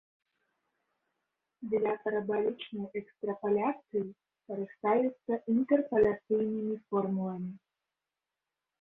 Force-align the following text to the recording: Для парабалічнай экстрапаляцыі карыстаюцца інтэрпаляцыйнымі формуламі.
Для 1.73 1.91
парабалічнай 2.05 2.89
экстрапаляцыі 3.03 4.05
карыстаюцца 4.47 5.33
інтэрпаляцыйнымі 5.57 6.75
формуламі. 6.87 7.51